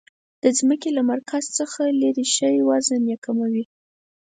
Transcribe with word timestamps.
د 0.43 0.45
ځمکې 0.57 0.89
له 0.97 1.01
مرکز 1.11 1.43
څخه 1.59 1.81
لیرې 2.01 2.25
شئ 2.35 2.55
وزن 2.69 3.01
یي 3.11 3.17
کمیږي. 3.25 3.63